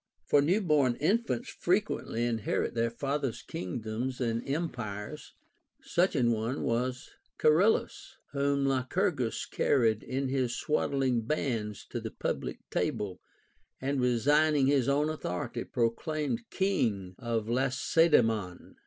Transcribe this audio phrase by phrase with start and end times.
[0.25, 5.35] For new born infants frequently inherit their father's kingdoms and empires.
[5.83, 12.67] Such an one was Charillus, whom Lycurgus carried in his swaddling bands to the public
[12.71, 13.21] table,
[13.79, 18.77] and resigning his own authority proclaimed king of Lacedaemon.